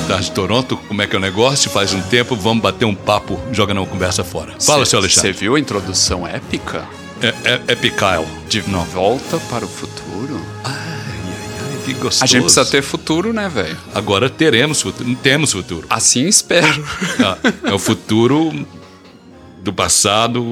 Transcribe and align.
cidade 0.00 0.24
de 0.24 0.30
Toronto, 0.32 0.76
como 0.88 1.02
é 1.02 1.06
que 1.06 1.14
é 1.14 1.18
o 1.18 1.22
negócio, 1.22 1.70
faz 1.70 1.92
um 1.92 2.00
tempo, 2.02 2.34
vamos 2.36 2.62
bater 2.62 2.84
um 2.84 2.94
papo, 2.94 3.40
joga 3.52 3.72
uma 3.72 3.86
conversa 3.86 4.22
fora. 4.24 4.54
Fala, 4.60 4.84
Cê- 4.84 4.90
seu 4.90 4.98
Alexandre. 4.98 5.32
Você 5.34 5.38
viu 5.40 5.54
a 5.56 5.60
introdução 5.60 6.26
épica? 6.26 6.84
É, 7.20 7.28
é, 7.52 7.60
é 7.68 7.74
Picael. 7.74 8.26
De 8.48 8.62
Não. 8.68 8.84
volta 8.84 9.38
para 9.50 9.64
o 9.64 9.68
futuro? 9.68 10.40
Ai, 10.64 10.74
que 11.84 11.92
gostoso. 11.94 12.24
A 12.24 12.26
gente 12.26 12.42
precisa 12.42 12.64
ter 12.64 12.82
futuro, 12.82 13.32
né, 13.32 13.48
velho? 13.48 13.76
Agora 13.94 14.28
teremos 14.28 14.80
futuro, 14.82 15.14
temos 15.22 15.52
futuro. 15.52 15.86
Assim 15.88 16.26
espero. 16.26 16.84
Ah, 17.20 17.36
é 17.64 17.72
o 17.72 17.78
futuro 17.78 18.66
do 19.62 19.72
passado. 19.72 20.42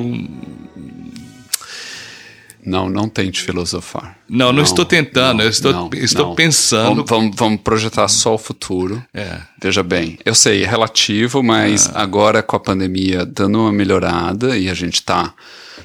Não, 2.65 2.89
não 2.89 3.09
tente 3.09 3.41
filosofar. 3.41 4.17
Não, 4.29 4.53
não 4.53 4.63
estou 4.63 4.85
tentando, 4.85 5.43
eu 5.43 5.49
estou- 5.49 5.91
estou 5.95 6.35
pensando- 6.35 7.05
Vamos, 7.05 7.11
vamos- 7.11 7.37
vamos 7.37 7.61
projetar 7.63 8.07
só 8.09 8.35
o 8.35 8.39
futuro. 8.39 9.03
É. 9.15 9.39
Veja 9.63 9.83
bem, 9.83 10.19
eu 10.25 10.35
sei, 10.35 10.63
é 10.65 10.67
relativo, 10.67 11.43
mas 11.43 11.89
Ah. 11.95 12.03
agora 12.03 12.43
com 12.43 12.57
a 12.57 12.61
pandemia 12.61 13.25
dando 13.27 13.59
uma 13.61 13.73
melhorada 13.73 14.57
e 14.57 14.69
a 14.69 14.75
gente 14.75 15.03
tá 15.03 15.33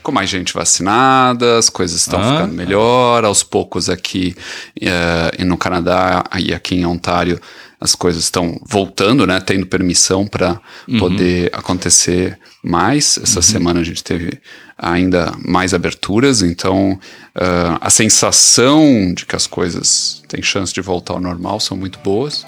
com 0.03 0.11
mais 0.11 0.29
gente 0.29 0.53
vacinada, 0.53 1.57
as 1.57 1.69
coisas 1.69 2.01
estão 2.01 2.19
Ah. 2.21 2.33
ficando 2.33 2.53
melhor, 2.53 3.25
aos 3.25 3.41
poucos 3.41 3.89
aqui 3.89 4.35
e 4.79 5.43
no 5.43 5.57
Canadá 5.57 6.23
e 6.39 6.53
aqui 6.53 6.75
em 6.75 6.85
Ontário 6.85 7.39
as 7.79 7.93
coisas 7.95 8.23
estão 8.23 8.59
voltando, 8.65 9.27
né, 9.27 9.39
tendo 9.39 9.65
permissão 9.65 10.25
para 10.25 10.59
Uhum. 10.87 10.97
poder 10.99 11.49
acontecer 11.53 12.37
mais. 12.63 13.17
Essa 13.21 13.41
semana 13.41 13.79
a 13.79 13.83
gente 13.83 14.03
teve 14.03 14.39
ainda 14.77 15.33
mais 15.45 15.73
aberturas, 15.73 16.41
então 16.41 16.99
ah, 17.33 17.77
a 17.81 17.89
sensação 17.89 19.13
de 19.15 19.25
que 19.25 19.35
as 19.35 19.47
coisas 19.47 20.21
têm 20.27 20.41
chance 20.43 20.73
de 20.73 20.81
voltar 20.81 21.13
ao 21.13 21.21
normal 21.21 21.59
são 21.59 21.77
muito 21.77 21.99
boas. 21.99 22.45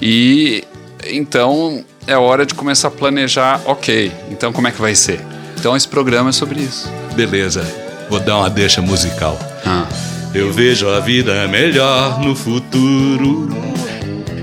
E 0.00 0.64
então 1.10 1.84
é 2.06 2.16
hora 2.16 2.46
de 2.46 2.54
começar 2.54 2.88
a 2.88 2.90
planejar, 2.90 3.60
ok, 3.66 4.10
então 4.30 4.52
como 4.52 4.68
é 4.68 4.72
que 4.72 4.80
vai 4.80 4.94
ser? 4.94 5.20
Então 5.58 5.76
esse 5.76 5.86
programa 5.88 6.30
é 6.30 6.32
sobre 6.32 6.60
isso. 6.60 6.90
Beleza, 7.14 7.62
vou 8.08 8.20
dar 8.20 8.38
uma 8.38 8.50
deixa 8.50 8.80
musical. 8.80 9.38
Ah, 9.64 9.86
Eu 10.34 10.52
vejo 10.52 10.88
a 10.88 11.00
vida 11.00 11.46
melhor 11.48 12.20
no 12.20 12.34
futuro. 12.36 13.48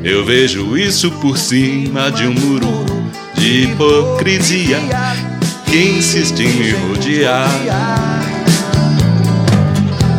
Eu 0.04 0.26
vejo 0.26 0.78
isso 0.78 1.10
por 1.22 1.38
cima 1.38 2.12
de 2.12 2.28
um 2.28 2.34
muro 2.34 2.86
de 3.36 3.64
hipocrisia 3.64 4.80
que 5.74 5.98
insiste 5.98 6.40
em 6.40 6.54
me 6.54 6.72
rodear. 6.72 7.50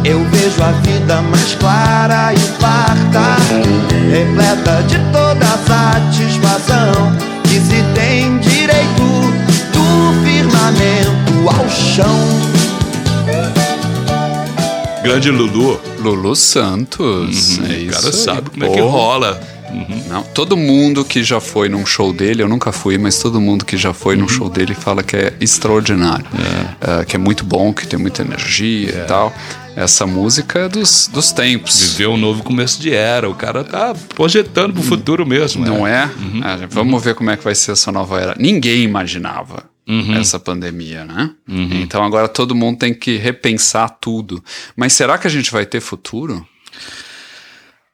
Eu 0.05 0.24
vejo 0.24 0.61
a 0.61 0.72
vida 0.83 1.22
mais 1.22 1.55
clara 1.55 2.34
e 2.34 2.38
farta, 2.61 3.36
repleta 4.11 4.83
de 4.83 4.98
toda 5.12 5.46
satisfação 5.64 7.17
que 7.45 7.61
se 7.61 7.84
tem 7.95 8.36
direito 8.40 9.05
do 9.73 10.24
firmamento 10.24 11.48
ao 11.48 11.70
chão. 11.70 12.18
Grande 15.05 15.30
Lulu, 15.30 15.80
Lulu 16.01 16.34
Santos, 16.34 17.61
é 17.61 17.62
o 17.62 17.90
cara 17.92 18.07
aí. 18.08 18.12
sabe 18.12 18.51
como 18.51 18.64
é 18.64 18.68
que 18.70 18.80
rola. 18.80 19.53
Uhum. 19.74 20.05
Não, 20.08 20.23
todo 20.23 20.57
mundo 20.57 21.05
que 21.05 21.23
já 21.24 21.40
foi 21.40 21.68
num 21.68 21.85
show 21.85 22.12
dele, 22.12 22.42
eu 22.42 22.48
nunca 22.48 22.70
fui, 22.73 22.96
mas 22.98 23.18
todo 23.18 23.40
mundo 23.40 23.64
que 23.64 23.77
já 23.77 23.92
foi 23.92 24.14
Uhum. 24.14 24.23
num 24.23 24.29
show 24.29 24.48
dele 24.48 24.74
fala 24.74 25.02
que 25.02 25.17
é 25.17 25.35
extraordinário, 25.40 26.24
Ah, 26.80 27.05
que 27.05 27.17
é 27.17 27.18
muito 27.18 27.45
bom, 27.45 27.73
que 27.73 27.86
tem 27.86 27.98
muita 27.98 28.23
energia 28.23 28.90
É. 28.90 29.02
e 29.02 29.07
tal. 29.07 29.33
Essa 29.77 30.07
música 30.07 30.61
é 30.61 30.68
dos, 30.68 31.08
dos 31.13 31.33
tempos. 31.33 31.80
Viver 31.96 32.07
um 32.07 32.17
novo 32.17 32.45
começo 32.45 32.80
de 32.80 32.95
era. 32.95 33.29
O 33.29 33.34
cara 33.34 33.64
tá 33.64 33.92
projetando 34.14 34.73
pro 34.73 34.83
futuro 34.84 35.27
mesmo. 35.27 35.64
Não 35.67 35.83
né? 35.83 35.90
é? 35.90 36.45
Ah, 36.45 36.58
vamos 36.70 37.02
ver 37.02 37.17
como 37.17 37.30
é 37.30 37.36
que 37.36 37.42
vai 37.42 37.57
ser 37.57 37.73
essa 37.73 37.90
nova 37.90 38.20
era. 38.20 38.36
Ninguém 38.39 38.83
imaginava 38.84 39.64
essa 40.17 40.39
pandemia, 40.39 41.05
né? 41.05 41.30
Então 41.48 42.05
agora 42.05 42.29
todo 42.29 42.55
mundo 42.55 42.79
tem 42.79 42.95
que 42.95 43.17
repensar 43.17 43.89
tudo. 44.01 44.42
Mas 44.77 44.92
será 44.92 45.18
que 45.18 45.27
a 45.27 45.30
gente 45.30 45.51
vai 45.51 45.67
ter 45.67 45.80
futuro? 45.80 46.46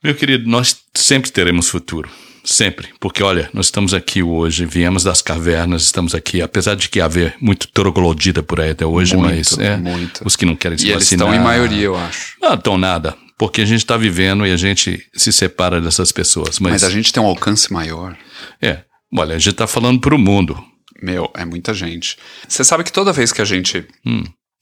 Meu 0.03 0.15
querido, 0.15 0.49
nós 0.49 0.79
sempre 0.95 1.31
teremos 1.31 1.69
futuro. 1.69 2.09
Sempre. 2.43 2.89
Porque, 2.99 3.23
olha, 3.23 3.51
nós 3.53 3.67
estamos 3.67 3.93
aqui 3.93 4.23
hoje, 4.23 4.65
viemos 4.65 5.05
das 5.05 5.21
cavernas, 5.21 5.83
estamos 5.83 6.15
aqui, 6.15 6.41
apesar 6.41 6.75
de 6.75 6.89
que 6.89 6.99
haver 7.01 7.35
muito 7.39 7.69
troglodita 7.69 8.43
por 8.43 8.61
aí 8.61 8.71
até 8.71 8.87
hoje, 8.87 9.15
Muito, 9.15 9.31
mas 9.35 9.59
é, 9.59 9.77
muito. 9.77 10.23
os 10.25 10.37
que 10.37 10.47
não 10.47 10.57
querem 10.57 10.79
se 10.79 10.87
E 10.87 10.91
eles 10.91 11.05
vacinar. 11.05 11.29
estão 11.29 11.39
em 11.39 11.45
maioria, 11.45 11.85
eu 11.85 11.97
acho. 11.97 12.37
Não 12.41 12.55
estão 12.55 12.79
nada. 12.79 13.15
Porque 13.37 13.61
a 13.61 13.65
gente 13.67 13.79
está 13.81 13.97
vivendo 13.97 14.47
e 14.47 14.53
a 14.53 14.57
gente 14.57 15.03
se 15.15 15.33
separa 15.33 15.81
dessas 15.81 16.13
pessoas. 16.13 16.59
Mas, 16.59 16.73
Mas 16.73 16.85
a 16.85 16.91
gente 16.91 17.13
tem 17.13 17.23
um 17.23 17.27
alcance 17.27 17.71
maior. 17.73 18.17
É. 18.61 18.85
Olha, 19.15 19.35
a 19.35 19.39
gente 19.39 19.51
está 19.53 19.67
falando 19.67 20.01
para 20.01 20.15
o 20.15 20.19
mundo. 20.19 20.63
Meu, 21.03 21.31
é 21.35 21.45
muita 21.45 21.73
gente. 21.75 22.17
Você 22.49 22.63
sabe 22.65 22.85
que 22.85 22.93
toda 22.93 23.13
vez 23.13 23.33
que 23.33 23.41
a 23.41 23.47
gente 23.47 23.87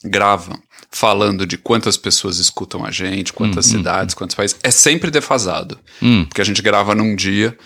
grava 0.04 0.58
falando 0.90 1.46
de 1.46 1.58
quantas 1.58 1.96
pessoas 1.96 2.38
escutam 2.38 2.84
a 2.84 2.90
gente, 2.90 3.32
quantas 3.32 3.66
cidades, 3.66 4.14
quantos 4.14 4.34
países, 4.34 4.56
é 4.62 4.70
sempre 4.70 5.10
defasado. 5.10 5.78
Porque 6.24 6.40
a 6.40 6.44
gente 6.44 6.62
grava 6.62 6.94
num 6.94 7.14
dia, 7.14 7.56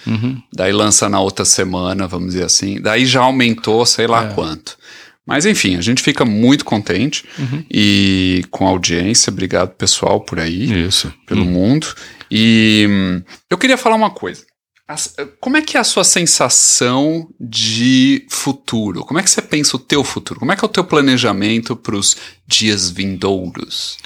daí 0.53 0.73
lança 0.73 1.09
na 1.09 1.21
outra 1.21 1.45
semana, 1.45 2.09
vamos 2.09 2.29
dizer 2.29 2.45
assim, 2.45 2.81
daí 2.81 3.07
já 3.07 3.21
aumentou 3.21 3.85
sei 3.87 4.07
lá 4.07 4.29
quanto. 4.35 4.77
Mas 5.25 5.47
enfim, 5.47 5.77
a 5.77 5.81
gente 5.81 6.03
fica 6.03 6.25
muito 6.25 6.65
contente 6.65 7.25
e 7.71 8.45
com 8.51 8.67
a 8.67 8.71
audiência, 8.71 9.31
obrigado 9.31 9.71
pessoal 9.71 10.21
por 10.21 10.41
aí 10.41 10.87
Isso. 10.87 11.13
pelo 11.27 11.45
mundo. 11.45 11.87
E 12.31 12.87
hum, 12.89 13.23
eu 13.49 13.57
queria 13.57 13.77
falar 13.77 13.95
uma 13.95 14.11
coisa. 14.11 14.45
As- 14.93 15.15
como 15.41 15.57
é 15.57 15.63
que 15.63 15.77
é 15.77 15.81
a 15.81 15.85
sua 15.85 16.05
sensação 16.05 17.27
de 17.41 18.27
futuro? 18.29 19.05
Como 19.05 19.19
é 19.19 19.23
que 19.23 19.31
você 19.31 19.41
pensa 19.41 19.77
o 19.77 19.81
teu 19.81 20.05
futuro? 20.05 20.41
Como 20.41 20.53
é 20.53 20.57
que 20.57 20.63
é 20.63 20.67
o 20.67 20.71
teu 20.71 20.85
planejamento 20.85 21.75
para 21.75 21.97
os 21.97 22.15
dias 22.47 22.91
vindouros? 22.91 23.97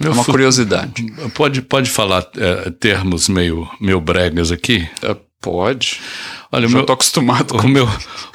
Meu 0.00 0.12
é 0.12 0.14
uma 0.14 0.24
curiosidade. 0.24 1.04
Pode, 1.34 1.60
pode 1.62 1.90
falar 1.90 2.24
é, 2.36 2.70
termos 2.70 3.28
meio, 3.28 3.68
meio 3.80 4.00
bregas 4.00 4.52
aqui? 4.52 4.88
É, 5.02 5.16
pode. 5.40 6.00
Olha, 6.52 6.68
já 6.68 6.76
meu, 6.76 6.86
tô 6.86 6.92
acostumado 6.92 7.56
o 7.56 7.66
meu, 7.68 7.88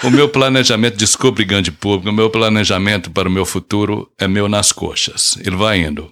o 0.04 0.10
meu 0.10 0.28
planejamento, 0.28 0.98
desculpe, 0.98 1.46
grande 1.46 1.72
público, 1.72 2.10
o 2.10 2.14
meu 2.14 2.30
planejamento 2.30 3.10
para 3.12 3.30
o 3.30 3.32
meu 3.32 3.46
futuro 3.46 4.12
é 4.20 4.28
meu 4.28 4.50
nas 4.50 4.74
coxas. 4.74 5.38
Ele 5.40 5.56
vai 5.56 5.80
indo. 5.80 6.12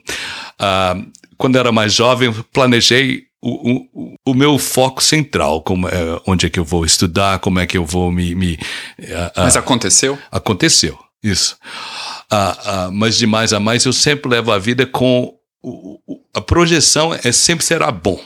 Ah, 0.57 0.95
quando 1.37 1.57
era 1.57 1.71
mais 1.71 1.93
jovem, 1.93 2.31
planejei 2.53 3.23
o, 3.41 3.87
o, 3.93 4.15
o 4.27 4.33
meu 4.33 4.57
foco 4.59 5.03
central, 5.03 5.61
como 5.63 5.87
é, 5.87 6.21
onde 6.27 6.45
é 6.45 6.49
que 6.49 6.59
eu 6.59 6.65
vou 6.65 6.85
estudar, 6.85 7.39
como 7.39 7.59
é 7.59 7.65
que 7.65 7.77
eu 7.77 7.85
vou 7.85 8.11
me. 8.11 8.35
me 8.35 8.59
ah, 9.13 9.31
ah, 9.35 9.43
Mas 9.43 9.57
aconteceu? 9.57 10.17
Aconteceu, 10.31 10.97
isso. 11.23 11.57
Ah, 12.29 12.57
ah, 12.65 12.89
mas 12.91 13.17
de 13.17 13.25
mais 13.25 13.51
a 13.53 13.59
mais, 13.59 13.83
eu 13.85 13.93
sempre 13.93 14.29
levo 14.29 14.51
a 14.51 14.59
vida 14.59 14.85
com. 14.85 15.33
o- 15.63 15.99
a 16.33 16.41
projeção 16.41 17.13
é 17.23 17.31
sempre 17.31 17.65
será 17.65 17.91
bom. 17.91 18.19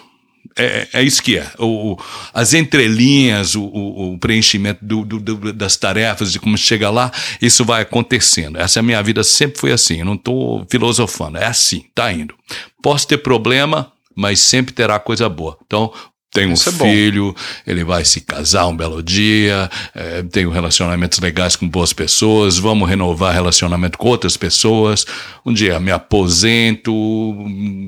É, 0.57 0.87
é 0.93 1.03
isso 1.03 1.21
que 1.21 1.37
é. 1.37 1.45
O, 1.59 1.97
as 2.33 2.53
entrelinhas, 2.53 3.55
o, 3.55 4.17
preenchimento 4.21 4.85
do- 4.85 5.03
do- 5.03 5.19
do- 5.19 5.53
das 5.53 5.75
tarefas, 5.75 6.31
de 6.31 6.39
como 6.39 6.57
chegar 6.57 6.91
lá, 6.91 7.11
isso 7.41 7.65
vai 7.65 7.81
acontecendo. 7.81 8.57
Essa 8.57 8.79
é 8.79 8.81
a 8.81 8.83
minha 8.83 9.01
vida 9.03 9.21
sempre 9.23 9.59
foi 9.59 9.71
assim. 9.73 9.99
Eu 9.99 10.05
não 10.05 10.13
estou 10.13 10.65
filosofando. 10.69 11.37
É 11.37 11.45
assim, 11.45 11.83
tá 11.93 12.11
indo. 12.13 12.33
Posso 12.81 13.07
ter 13.07 13.17
problema, 13.17 13.91
mas 14.15 14.39
sempre 14.39 14.73
terá 14.73 14.99
coisa 14.99 15.27
boa. 15.27 15.57
Então, 15.65 15.91
tenho 16.35 16.49
um 16.49 16.53
Isso 16.53 16.67
é 16.67 16.71
filho, 16.73 17.33
ele 17.65 17.85
vai 17.85 18.03
se 18.03 18.19
casar 18.19 18.67
um 18.67 18.75
belo 18.75 19.01
dia, 19.01 19.69
eh, 19.95 20.21
tenho 20.29 20.49
relacionamentos 20.49 21.17
legais 21.19 21.55
com 21.55 21.67
boas 21.67 21.93
pessoas, 21.93 22.57
vamos 22.57 22.89
renovar 22.89 23.33
relacionamento 23.33 23.97
com 23.97 24.09
outras 24.09 24.35
pessoas. 24.35 25.05
Um 25.45 25.53
dia 25.53 25.79
me 25.79 25.91
aposento, 25.91 26.91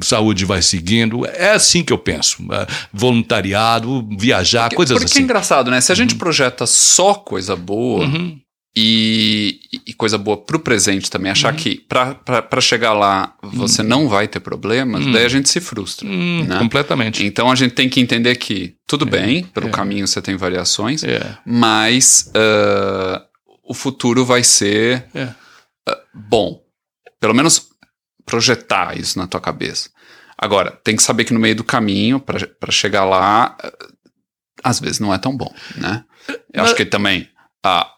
saúde 0.02 0.46
vai 0.46 0.62
seguindo. 0.62 1.26
É 1.26 1.52
assim 1.52 1.84
que 1.84 1.92
eu 1.92 1.98
penso. 1.98 2.42
Eh, 2.50 2.68
voluntariado, 2.94 4.08
viajar, 4.18 4.74
coisas 4.74 4.96
Porque 4.96 5.04
é 5.04 5.12
assim. 5.12 5.20
Uhum. 5.20 5.26
engraçado, 5.26 5.70
né? 5.70 5.82
Se 5.82 5.92
a 5.92 5.96
gente 5.96 6.16
projeta 6.16 6.66
só 6.66 7.16
coisa 7.16 7.54
boa 7.54 8.08
e, 8.80 9.60
e 9.88 9.94
coisa 9.94 10.20
boa 10.20 10.38
pro 10.38 10.60
presente 10.60 11.10
também, 11.10 11.32
achar 11.32 11.52
Uhum. 11.52 11.60
que 11.60 11.84
pra 11.88 12.62
chegar 12.62 12.94
lá 12.94 13.34
você 13.42 13.82
não 13.82 14.08
vai 14.08 14.28
ter 14.28 14.40
problemas, 14.40 15.04
daí 15.12 15.26
a 15.26 15.30
gente 15.30 15.50
se 15.50 15.60
frustra. 15.60 16.08
Hum, 16.08 16.46
né? 16.48 16.60
Completamente. 16.60 17.26
Então 17.26 17.50
a 17.50 17.56
gente 17.56 17.74
tem 17.74 17.90
que 17.90 18.00
entender 18.00 18.36
que 18.36 18.76
tudo 18.86 19.04
bem, 19.04 19.44
pelo 19.46 19.70
caminho 19.72 20.08
você 20.08 20.22
tem 20.22 20.36
variações, 20.38 21.04
É. 21.04 21.38
mas 21.44 22.32
ah, 22.36 23.24
o 23.64 23.74
futuro 23.74 24.24
vai 24.24 24.44
ser 24.44 25.06
É. 25.16 25.30
ah, 25.90 25.98
bom. 26.14 26.62
Pelo 27.20 27.34
menos 27.34 27.70
projetar 28.26 28.96
isso 28.96 29.18
na 29.18 29.26
tua 29.26 29.42
cabeça. 29.42 29.90
Agora, 30.38 30.70
tem 30.84 30.96
que 30.96 31.02
saber 31.02 31.24
que 31.26 31.34
no 31.34 31.40
meio 31.40 31.56
do 31.56 31.64
caminho, 31.64 32.20
para 32.20 32.72
chegar 32.72 33.06
lá, 33.06 33.58
ah, 33.60 33.72
às 34.64 34.80
vezes 34.80 35.00
não 35.00 35.12
é 35.12 35.18
tão 35.18 35.36
bom, 35.36 35.52
né? 35.78 36.04
Eu 36.54 36.62
acho 36.64 36.74
Mas- 36.74 36.78
que 36.78 36.86
também 36.86 37.28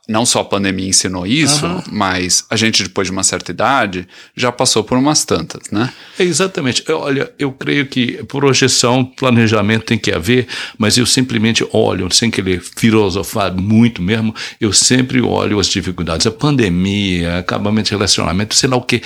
não 0.07 0.25
só 0.25 0.39
a 0.41 0.45
pandemia 0.45 0.87
ensinou 0.87 1.25
isso, 1.27 1.65
Aham. 1.65 1.83
mas 1.91 2.43
a 2.49 2.55
gente, 2.55 2.81
depois 2.83 3.07
de 3.07 3.11
uma 3.11 3.23
certa 3.23 3.51
idade, 3.51 4.07
já 4.35 4.51
passou 4.51 4.83
por 4.83 4.97
umas 4.97 5.23
tantas, 5.23 5.69
né? 5.71 5.91
É, 6.17 6.23
exatamente. 6.23 6.83
Eu- 6.87 6.99
Olha, 6.99 7.31
eu 7.37 7.51
creio 7.51 7.85
que 7.87 8.23
projeção, 8.23 9.03
planejamento 9.05 9.85
tem 9.85 9.97
que 9.97 10.11
haver, 10.11 10.47
mas 10.77 10.97
eu 10.97 11.05
simplesmente 11.05 11.65
olho, 11.71 12.11
sem 12.13 12.29
querer 12.31 12.61
filosofar 12.61 13.53
muito 13.55 14.01
mesmo, 14.01 14.33
eu 14.59 14.73
sempre 14.73 15.21
olho 15.21 15.59
as 15.59 15.67
dificuldades. 15.67 16.25
A 16.27 16.31
pandemia, 16.31 17.37
acabamento 17.39 17.85
de 17.89 17.95
relacionamento, 17.95 18.55
sei 18.55 18.69
lá 18.69 18.77
o 18.77 18.81
quê. 18.81 19.01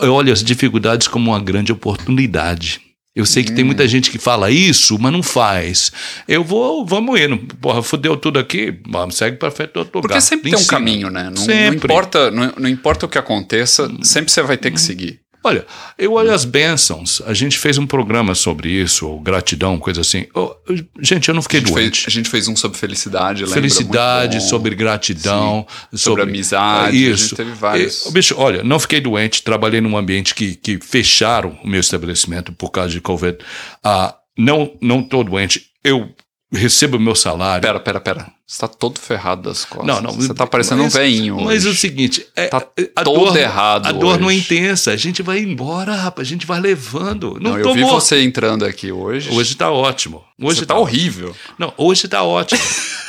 Eu 0.00 0.12
olho 0.12 0.32
as 0.32 0.42
dificuldades 0.42 1.06
como 1.08 1.30
uma 1.30 1.40
grande 1.40 1.72
oportunidade. 1.72 2.80
Eu 3.14 3.24
sei 3.24 3.44
que 3.44 3.52
tem 3.52 3.64
muita 3.64 3.86
gente 3.86 4.10
que 4.10 4.18
fala 4.18 4.50
isso, 4.50 4.98
mas 4.98 5.12
não 5.12 5.22
faz. 5.22 5.92
Eu 6.26 6.42
vou, 6.42 6.84
vamos 6.84 7.20
indo. 7.20 7.38
Porra, 7.60 7.80
fudeu 7.80 8.16
tudo 8.16 8.40
aqui, 8.40 8.76
vamos, 8.88 9.16
segue 9.16 9.36
para 9.36 9.52
frente 9.52 9.72
do 9.72 9.78
outro 9.78 9.98
lugar. 9.98 10.08
Porque 10.08 10.20
sempre 10.20 10.50
tem 10.50 10.58
um 10.58 10.66
caminho, 10.66 11.10
né? 11.10 11.30
Não, 11.30 11.46
não 11.46 11.74
importa, 11.74 12.30
não, 12.32 12.52
não 12.58 12.68
importa 12.68 13.06
o 13.06 13.08
que 13.08 13.16
aconteça, 13.16 13.88
sempre 14.02 14.32
você 14.32 14.42
vai 14.42 14.56
ter 14.56 14.72
que 14.72 14.80
seguir. 14.80 15.23
Olha, 15.44 15.66
eu 15.98 16.14
olho 16.14 16.32
as 16.32 16.46
bênçãos. 16.46 17.20
A 17.26 17.34
gente 17.34 17.58
fez 17.58 17.76
um 17.76 17.86
programa 17.86 18.34
sobre 18.34 18.70
isso, 18.70 19.06
ou 19.06 19.20
gratidão, 19.20 19.78
coisa 19.78 20.00
assim. 20.00 20.26
Oh, 20.34 20.54
gente, 20.98 21.28
eu 21.28 21.34
não 21.34 21.40
A 21.40 21.42
fiquei 21.42 21.60
gente, 21.60 21.70
doente. 21.72 22.00
fez, 22.00 22.06
a 22.06 22.10
gente 22.10 22.30
fez 22.30 22.48
um 22.48 22.56
sobre 22.56 22.78
felicidade, 22.78 23.42
lembra? 23.42 23.54
Felicidade, 23.54 24.42
sobre 24.42 24.74
gratidão, 24.74 25.66
sobre, 25.92 26.22
amizade, 26.22 26.96
a 26.96 27.10
Isso. 27.10 27.24
gente 27.24 27.36
teve 27.36 27.52
vários. 27.52 28.06
E, 28.06 28.10
bicho, 28.12 28.34
olha, 28.38 28.64
não 28.64 28.80
fiquei 28.80 29.00
doente, 29.00 29.42
trabalhei 29.42 29.82
num 29.82 29.96
ambiente 29.98 30.34
que, 30.34 30.54
que 30.56 30.78
fecharam 30.80 31.58
o 31.62 31.68
meu 31.68 31.80
estabelecimento 31.80 32.50
por 32.50 32.70
causa 32.70 32.90
de 32.90 33.00
Covid. 33.02 33.36
Ah, 33.82 34.14
não, 34.38 34.72
não 34.80 35.02
tô 35.02 35.22
doente. 35.22 35.66
Eu 35.84 36.08
recebo 36.54 36.98
meu 36.98 37.14
salário. 37.14 37.62
Pera, 37.62 37.80
pera, 37.80 38.00
pera. 38.00 38.26
Você 38.46 38.60
tá 38.60 38.68
todo 38.68 38.98
ferrado 39.00 39.42
das 39.42 39.64
costas. 39.64 39.86
Não, 39.86 40.00
não. 40.02 40.12
Você 40.12 40.32
tá 40.34 40.46
parecendo 40.46 40.82
mas- 40.82 40.94
um 40.94 40.98
veinho 40.98 41.36
Mas 41.40 41.58
hoje. 41.64 41.68
é 41.68 41.70
o 41.70 41.74
seguinte, 41.74 42.26
é, 42.36 42.46
Tá 42.48 42.58
a 42.96 43.02
todo 43.04 43.26
dor, 43.32 43.36
errado 43.36 43.86
A 43.86 43.92
dor 43.92 44.18
não 44.20 44.30
é 44.30 44.34
intensa. 44.34 44.90
A 44.92 44.96
gente 44.96 45.22
vai 45.22 45.38
embora, 45.40 45.94
rapaz. 45.94 46.26
A 46.26 46.30
gente 46.30 46.46
vai 46.46 46.60
levando. 46.60 47.38
Não, 47.40 47.52
Não, 47.52 47.58
eu 47.58 47.72
vi 47.74 47.80
morto. 47.80 48.00
você 48.00 48.22
entrando 48.22 48.64
aqui 48.64 48.92
hoje. 48.92 49.30
Hoje 49.32 49.54
tá 49.54 49.70
ótimo. 49.70 50.22
Hoje 50.40 50.60
você 50.60 50.66
tá 50.66 50.76
horrível. 50.76 51.34
Não, 51.58 51.72
hoje 51.76 52.06
tá 52.08 52.22
ótimo. 52.22 52.60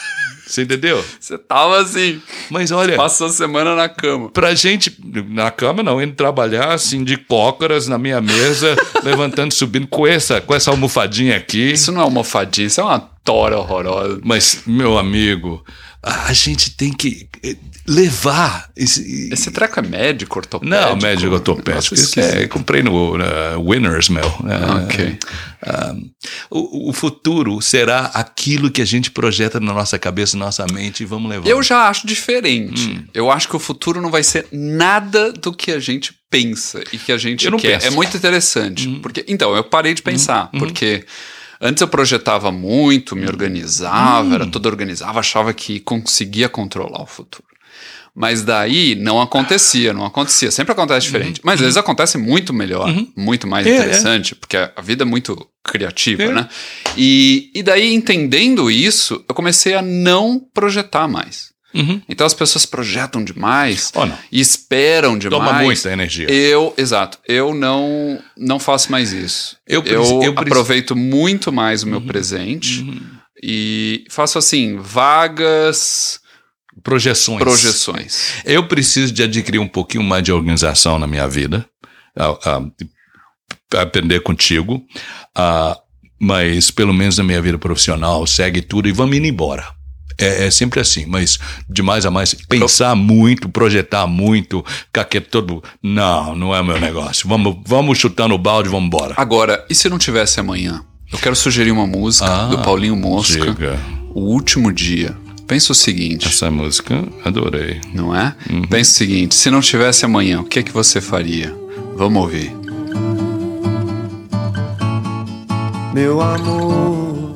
Você 0.48 0.62
entendeu? 0.62 1.04
Você 1.20 1.40
tava 1.40 1.80
assim, 1.82 2.22
Mas 2.52 2.70
olha, 2.70 2.96
passou 2.96 3.26
a 3.26 3.32
semana 3.32 3.76
na 3.76 3.90
cama. 3.90 4.30
pra 4.30 4.54
gente, 4.54 4.96
na 5.28 5.50
cama 5.50 5.82
não, 5.82 6.00
indo 6.02 6.14
trabalhar 6.14 6.72
assim 6.72 7.04
de 7.04 7.18
cócoras 7.18 7.88
na 7.88 7.98
minha 7.98 8.22
mesa, 8.22 8.76
levantando, 9.04 9.52
subindo 9.52 9.88
com 9.88 10.06
essa, 10.06 10.40
com 10.40 10.54
essa 10.54 10.70
almofadinha 10.70 11.36
aqui. 11.36 11.72
Isso 11.72 11.92
não 11.92 12.00
é 12.02 12.06
uma 12.06 12.24
fadinha, 12.24 12.68
isso 12.68 12.80
é 12.80 12.84
uma 12.84 13.10
tora 13.26 13.58
horrorosa. 13.58 14.22
Mas, 14.24 14.62
meu 14.66 14.98
amigo, 14.98 15.66
a 16.02 16.32
gente 16.32 16.78
tem 16.78 16.94
que 16.94 17.28
eh, 17.44 17.56
levar 17.88 18.70
esse. 18.78 19.30
Esse 19.34 19.50
treco 19.50 19.80
é 19.80 19.82
médico, 19.82 20.38
ortopédico? 20.38 20.80
Não, 20.80 20.96
médico 20.96 21.34
ortopédico. 21.34 21.96
Isso 21.96 22.20
é, 22.20 22.48
comprei 22.48 22.84
no 22.84 23.18
na 23.18 23.58
Winners, 23.58 24.10
meu. 24.10 24.24
É, 24.24 24.84
Ok. 24.86 25.20
ah, 25.64 25.96
o, 26.52 26.90
o 26.92 26.94
futuro 26.94 27.60
será 27.62 28.12
aquilo 28.14 28.70
que 28.70 28.82
a 28.84 28.86
gente 28.86 29.10
projeta 29.10 29.60
na 29.60 29.74
nossa 29.74 29.98
cabeça, 29.98 30.38
na 30.38 30.46
nossa 30.46 30.66
mente 30.72 31.02
e 31.02 31.06
vamos 31.08 31.28
levar. 31.30 31.50
Eu 31.50 31.64
já 31.64 31.90
acho 31.90 32.06
diferente. 32.06 32.90
Hum. 32.90 33.06
Eu 33.12 33.32
acho 33.32 33.50
que 33.50 33.56
o 33.56 33.60
futuro 33.60 34.00
não 34.00 34.12
vai 34.12 34.22
ser 34.24 34.46
nada 34.52 35.34
do 35.34 35.52
que 35.52 35.72
a 35.72 35.80
gente 35.80 36.14
pensa 36.30 36.84
e 36.94 37.00
que 37.00 37.12
a 37.12 37.18
gente 37.18 37.50
quer. 37.50 37.80
penso. 37.80 37.88
Hum. 37.88 37.92
É 37.92 37.96
muito 37.96 38.16
interessante. 38.16 38.88
Porque, 39.02 39.26
então, 39.28 39.56
eu 39.56 39.64
parei 39.64 39.96
de 39.96 40.04
pensar, 40.04 40.52
porque 40.52 41.04
antes 41.62 41.82
eu 41.82 41.88
projetava 41.88 42.52
muito, 42.52 43.16
me 43.16 43.28
organizava, 43.28 44.28
Hum. 44.28 44.34
era 44.36 44.46
tudo 44.48 44.68
organizava, 44.68 45.20
achava 45.20 45.54
que 45.54 45.80
conseguia 45.80 46.50
controlar 46.50 47.02
o 47.02 47.06
futuro. 47.06 47.44
Mas 48.18 48.44
daí 48.44 48.96
não 48.96 49.22
acontecia, 49.22 49.94
não 49.94 50.06
acontecia. 50.06 50.50
Sempre 50.50 50.72
acontece 50.72 51.06
diferente. 51.06 51.42
Mas 51.44 51.56
às 51.56 51.60
vezes 51.62 51.76
acontece 51.76 52.18
muito 52.18 52.54
melhor, 52.54 52.88
muito 53.16 53.46
mais 53.46 53.66
Uhum. 53.68 53.74
É, 53.74 53.76
é. 53.76 53.80
interessante, 53.80 54.34
porque 54.36 54.56
a 54.56 54.72
a 54.74 54.82
vida 54.82 55.04
é 55.04 55.06
muito 55.06 55.46
criativa, 55.62 56.24
É. 56.24 56.32
né? 56.32 56.48
E, 56.96 57.52
e 57.54 57.62
daí, 57.62 57.94
entendendo 57.94 58.72
isso, 58.72 59.22
eu 59.28 59.36
comecei 59.36 59.74
a 59.74 59.82
não 59.82 60.40
projetar 60.54 61.08
mais. 61.10 61.54
Uhum. 61.76 62.02
Então 62.08 62.26
as 62.26 62.34
pessoas 62.34 62.66
projetam 62.66 63.24
demais 63.24 63.92
não. 63.94 64.18
e 64.32 64.40
esperam 64.40 65.18
demais. 65.18 65.44
Toma 65.46 65.62
muita 65.62 65.92
energia. 65.92 66.32
Eu, 66.32 66.74
exato, 66.78 67.18
eu 67.28 67.54
não 67.54 68.20
não 68.38 68.60
faço 68.60 68.90
mais 68.92 69.12
isso. 69.12 69.58
Eu 69.68 69.84
Eu, 69.84 70.24
eu 70.24 70.32
aproveito 70.38 70.96
muito 70.96 71.52
mais 71.52 71.84
o 71.84 71.88
meu 71.88 72.00
Uhum. 72.00 72.06
presente 72.08 72.86
e 73.44 74.06
faço 74.10 74.38
assim 74.38 74.78
vagas 74.78 76.20
Projeções. 76.84 77.40
projeções. 77.40 78.34
Eu 78.46 78.68
preciso 78.68 79.14
de 79.14 79.24
adquirir 79.24 79.60
um 79.60 79.68
pouquinho 79.68 80.04
mais 80.04 80.24
de 80.24 80.32
organização 80.32 80.98
na 81.00 81.08
minha 81.08 81.28
vida, 81.28 81.66
aprender 83.78 84.22
contigo, 84.22 84.82
mas 86.20 86.72
pelo 86.72 86.94
menos 86.94 87.18
na 87.18 87.24
minha 87.24 87.42
vida 87.42 87.58
profissional, 87.58 88.26
segue 88.28 88.62
tudo 88.62 88.88
e 88.88 88.92
vamos 88.92 89.16
indo 89.18 89.28
embora. 89.28 89.75
É, 90.18 90.46
é 90.48 90.52
sempre 90.52 90.80
assim, 90.80 91.06
mas 91.06 91.38
de 91.70 91.82
mais 91.82 92.06
a 92.06 92.12
mais, 92.12 92.34
pensar 92.34 92.96
muito, 92.96 93.50
projetar 93.50 94.08
muito, 94.08 94.64
ficar 94.88 95.04
quieto 95.06 95.28
todo. 95.30 95.64
Não, 95.84 96.36
não 96.36 96.56
é 96.56 96.64
meu 96.64 96.80
negócio. 96.80 97.28
Vamos, 97.28 97.58
vamos 97.66 97.98
chutar 97.98 98.28
no 98.28 98.38
balde, 98.38 98.70
vamos 98.70 98.88
embora. 98.88 99.14
Agora, 99.18 99.66
e 99.70 99.76
se 99.76 99.90
não 99.90 99.98
tivesse 99.98 100.40
amanhã? 100.40 100.82
Eu 101.12 101.20
quero 101.20 101.36
sugerir 101.36 101.72
uma 101.72 101.86
música 101.86 102.26
Ah, 102.28 102.48
do 102.48 102.58
Paulinho 102.60 102.96
Mosca, 102.96 103.46
Diga. 103.46 103.80
O 104.14 104.22
Último 104.22 104.72
Dia. 104.72 105.16
Pensa 105.48 105.74
o 105.74 105.76
seguinte, 105.76 106.28
Essa 106.28 106.50
música, 106.50 107.04
adorei. 107.24 107.80
não 107.94 108.16
é? 108.16 108.34
Uhum. 108.50 108.64
Pensa 108.64 108.92
o 108.92 108.94
seguinte, 108.96 109.36
se 109.36 109.52
não 109.52 109.62
tivesse 109.62 110.04
amanhã, 110.04 110.42
o 110.42 110.44
que 110.44 110.58
é 110.60 110.64
que 110.64 110.72
você 110.72 111.00
faria? 111.00 111.56
Vamos 111.96 112.24
ouvir. 112.24 112.52
Meu 115.94 116.20
amor, 116.22 117.34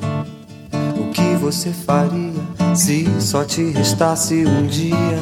o 0.98 1.10
que 1.12 1.34
você 1.40 1.72
faria 1.72 2.29
se 2.74 3.06
só 3.20 3.44
te 3.44 3.70
restasse 3.70 4.44
um 4.46 4.66
dia? 4.66 5.18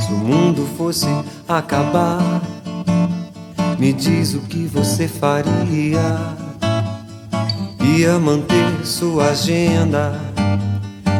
Se 0.00 0.12
o 0.12 0.16
mundo 0.16 0.68
fosse 0.76 1.06
acabar, 1.48 2.42
me 3.78 3.92
diz 3.92 4.34
o 4.34 4.40
que 4.40 4.66
você 4.66 5.08
faria. 5.08 6.18
Ia 7.80 8.18
manter 8.18 8.86
sua 8.86 9.30
agenda 9.30 10.18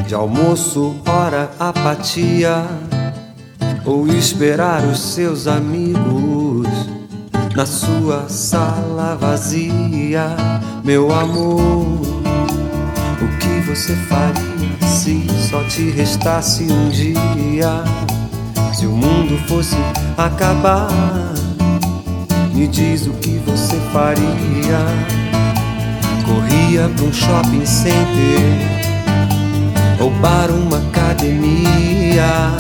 de 0.06 0.14
almoço, 0.14 0.94
hora, 1.06 1.50
apatia, 1.58 2.66
ou 3.84 4.06
esperar 4.06 4.84
os 4.84 5.00
seus 5.00 5.46
amigos 5.46 6.68
na 7.56 7.66
sua 7.66 8.28
sala 8.28 9.16
vazia, 9.16 10.36
meu 10.84 11.12
amor. 11.12 12.01
Que 13.42 13.60
você 13.68 13.96
faria 14.08 14.88
se 14.88 15.26
só 15.50 15.64
te 15.64 15.90
restasse 15.90 16.62
um 16.62 16.88
dia? 16.90 17.82
Se 18.72 18.86
o 18.86 18.92
mundo 18.92 19.36
fosse 19.48 19.74
acabar, 20.16 20.88
me 22.54 22.68
diz 22.68 23.08
o 23.08 23.10
que 23.14 23.40
você 23.44 23.76
faria. 23.92 24.78
Corria 26.24 26.88
pra 26.94 27.04
um 27.04 27.12
shopping 27.12 27.66
center, 27.66 28.38
roubar 29.98 30.48
uma 30.48 30.78
academia, 30.78 32.52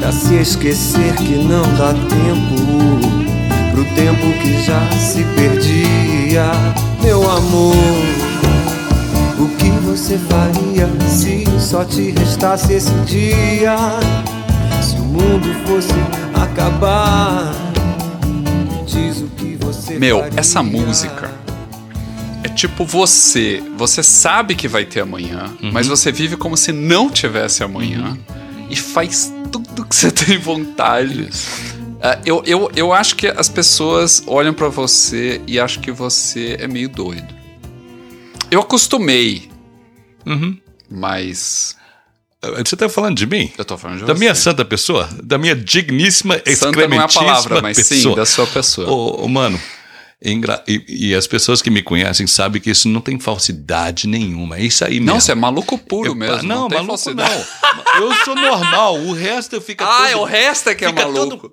pra 0.00 0.10
se 0.10 0.36
esquecer 0.36 1.14
que 1.16 1.44
não 1.44 1.62
dá 1.74 1.92
tempo 1.92 3.28
pro 3.70 3.84
tempo 3.94 4.32
que 4.40 4.62
já 4.62 4.80
se 4.98 5.22
perdia, 5.36 6.52
meu 7.02 7.30
amor. 7.30 8.27
Você 10.08 10.16
faria 10.20 10.88
se 11.06 11.44
só 11.60 11.84
te 11.84 12.12
restasse 12.12 12.72
esse 12.72 12.90
dia? 13.04 13.76
Se 14.82 14.96
o 14.96 15.00
mundo 15.04 15.46
fosse 15.66 15.92
acabar, 16.32 17.52
me 18.24 18.86
diz 18.86 19.18
o 19.20 19.26
que 19.36 19.54
você 19.56 19.98
Meu, 19.98 20.20
faria. 20.20 20.40
essa 20.40 20.62
música 20.62 21.30
é 22.42 22.48
tipo 22.48 22.86
você. 22.86 23.62
Você 23.76 24.02
sabe 24.02 24.54
que 24.54 24.66
vai 24.66 24.86
ter 24.86 25.00
amanhã, 25.00 25.44
Uhum. 25.62 25.72
mas 25.74 25.86
você 25.86 26.10
vive 26.10 26.38
como 26.38 26.56
se 26.56 26.72
não 26.72 27.10
tivesse 27.10 27.62
amanhã 27.62 28.16
e 28.70 28.76
faz 28.76 29.30
tudo 29.52 29.84
que 29.84 29.94
você 29.94 30.08
tem 30.10 30.38
vontade. 30.38 31.28
Ah, 32.00 32.18
eu, 32.24 32.42
eu, 32.46 32.70
eu 32.74 32.94
acho 32.94 33.14
que 33.14 33.26
as 33.26 33.50
pessoas 33.50 34.22
olham 34.26 34.54
pra 34.54 34.68
você 34.70 35.42
e 35.46 35.60
acham 35.60 35.82
que 35.82 35.92
você 35.92 36.56
é 36.58 36.66
meio 36.66 36.88
doido. 36.88 37.36
Eu 38.50 38.60
acostumei, 38.60 39.47
Uhum. 40.26 40.58
mas 40.90 41.76
Você 42.64 42.76
tá 42.76 42.88
falando 42.88 43.16
de 43.16 43.26
mim? 43.26 43.50
eu 43.58 43.64
tô 43.64 43.76
falando 43.78 43.98
de 43.98 44.04
Da 44.04 44.14
você. 44.14 44.18
minha 44.18 44.34
santa 44.34 44.64
pessoa? 44.64 45.08
Da 45.22 45.38
minha 45.38 45.56
digníssima, 45.56 46.34
Santa 46.34 46.44
não 46.44 46.50
é 46.50 46.50
a 46.50 46.52
excrementíssima 46.52 47.24
palavra, 47.24 47.62
mas 47.62 47.76
sim, 47.78 47.94
pessoa. 47.96 48.16
da 48.16 48.26
sua 48.26 48.46
pessoa. 48.46 48.88
Ô, 48.90 49.24
ô, 49.24 49.28
mano, 49.28 49.60
E, 50.20 50.84
e, 50.88 51.14
as 51.14 51.26
pessoas 51.28 51.62
que 51.62 51.70
me 51.70 51.80
conhecem 51.80 52.26
sabem 52.26 52.60
que 52.60 52.70
isso 52.70 52.88
não 52.88 53.00
tem 53.00 53.20
falsidade 53.20 54.08
nenhuma. 54.08 54.58
É 54.58 54.62
isso 54.62 54.84
aí 54.84 54.94
mesmo. 54.94 55.06
Não, 55.06 55.20
você 55.20 55.30
é 55.30 55.34
maluco 55.34 55.78
puro 55.78 56.10
eu, 56.10 56.14
mesmo. 56.14 56.42
Não, 56.42 56.62
não 56.62 56.68
maluco 56.68 56.86
falsidade. 56.86 57.46
não. 57.94 58.02
Eu 58.02 58.14
sou 58.24 58.34
normal. 58.34 58.98
O 58.98 59.12
resto 59.12 59.60
fica 59.60 59.84
ah, 59.84 60.08
todo... 60.10 60.22
o 60.22 60.24
resto 60.24 60.70
é 60.70 60.74
que 60.74 60.84
é 60.84 60.92
maluco. 60.92 61.48
Todo... 61.48 61.50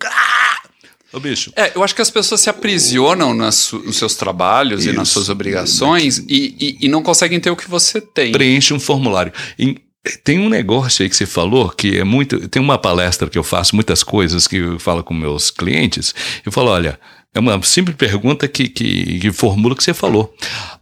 Ô, 1.14 1.20
bicho. 1.20 1.52
É, 1.56 1.72
eu 1.76 1.84
acho 1.84 1.96
que 1.96 2.02
as 2.02 2.10
pessoas 2.10 2.42
se 2.42 2.50
aprisionam 2.50 3.34
nas, 3.34 3.72
nos 3.72 3.96
seus 3.96 4.16
trabalhos 4.16 4.82
isso. 4.82 4.90
e 4.90 4.94
nas 4.94 5.10
suas 5.10 5.30
obrigações 5.30 6.18
e, 6.28 6.56
e, 6.60 6.78
e, 6.82 6.88
não 6.88 7.02
conseguem 7.02 7.40
ter 7.40 7.50
o 7.50 7.56
que 7.56 7.70
você 7.70 8.02
tem. 8.02 8.32
Preenche 8.32 8.74
um 8.74 8.80
formulário. 8.80 9.32
E 9.58 9.80
tem 10.24 10.40
um 10.40 10.50
negócio 10.50 11.04
aí 11.04 11.10
que 11.10 11.16
você 11.16 11.26
falou 11.26 11.70
que 11.70 11.98
é 11.98 12.04
muito. 12.04 12.48
Tem 12.48 12.62
uma 12.62 12.78
palestra 12.78 13.30
que 13.30 13.38
eu 13.38 13.44
faço, 13.44 13.76
muitas 13.76 14.04
coisas 14.04 14.48
que 14.48 14.58
eu 14.58 14.80
falo 14.80 15.04
com 15.04 15.14
meus 15.14 15.50
clientes. 15.50 16.14
Eu 16.46 16.52
falo: 16.52 16.70
olha, 16.70 17.00
é 17.34 17.40
uma 17.40 17.62
simples 17.64 17.98
pergunta 17.98 18.48
que, 18.48 18.70
que, 18.70 19.20
que 19.20 19.32
formula 19.32 19.74
o 19.74 19.78
que 19.78 19.84
você 19.84 19.94
falou. 19.94 20.34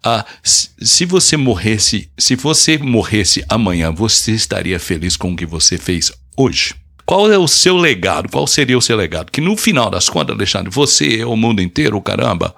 Ah, 0.03 0.25
se 0.44 1.06
você 1.06 1.38
morresse, 1.38 2.10
se 2.18 2.36
você 2.36 2.77
morresse 2.77 3.44
amanhã, 3.50 3.92
você 3.92 4.32
estaria 4.32 4.80
feliz 4.80 5.18
com 5.18 5.32
o 5.32 5.36
que 5.36 5.46
você 5.46 5.77
fez 5.77 6.12
hoje? 6.38 6.75
Qual 7.06 7.32
é 7.32 7.38
o 7.38 7.48
seu 7.48 7.78
legado? 7.78 8.30
Qual 8.30 8.48
seria 8.48 8.78
o 8.78 8.82
seu 8.82 8.96
legado? 8.96 9.32
Que 9.32 9.42
no 9.42 9.58
final 9.58 9.90
das 9.90 10.10
contas, 10.10 10.36
Alexandre, 10.36 10.70
você 10.72 11.20
é 11.20 11.26
o 11.26 11.36
mundo 11.36 11.62
inteiro, 11.62 12.02
caramba. 12.02 12.56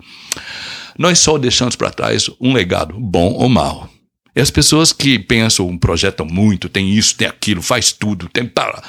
Nós 0.97 1.19
só 1.19 1.37
deixamos 1.37 1.75
para 1.75 1.91
trás 1.91 2.29
um 2.39 2.53
legado, 2.53 2.95
bom 2.97 3.33
ou 3.33 3.49
mal. 3.49 3.89
E 4.35 4.41
as 4.41 4.51
pessoas 4.51 4.93
que 4.93 5.17
pensam, 5.17 5.77
projetam 5.77 6.25
muito, 6.25 6.69
tem 6.69 6.89
isso, 6.89 7.15
tem 7.15 7.27
aquilo, 7.27 7.61
faz 7.61 7.91
tudo, 7.91 8.29
tem 8.29 8.45
para, 8.45 8.83